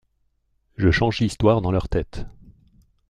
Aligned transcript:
Je 0.77 0.89
change 0.89 1.19
l’histoire 1.19 1.61
dans 1.61 1.69
leur 1.71 1.87
tête. 1.87 2.25